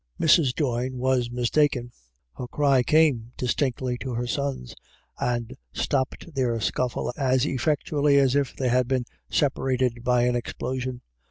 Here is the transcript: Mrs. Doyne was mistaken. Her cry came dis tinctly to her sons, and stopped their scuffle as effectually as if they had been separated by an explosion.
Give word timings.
Mrs. 0.19 0.55
Doyne 0.55 0.97
was 0.97 1.29
mistaken. 1.29 1.91
Her 2.35 2.47
cry 2.47 2.81
came 2.81 3.33
dis 3.37 3.53
tinctly 3.53 3.99
to 3.99 4.15
her 4.15 4.25
sons, 4.25 4.73
and 5.19 5.55
stopped 5.73 6.33
their 6.33 6.59
scuffle 6.59 7.13
as 7.15 7.45
effectually 7.45 8.17
as 8.17 8.35
if 8.35 8.55
they 8.55 8.69
had 8.69 8.87
been 8.87 9.05
separated 9.29 10.03
by 10.03 10.23
an 10.23 10.35
explosion. 10.35 11.03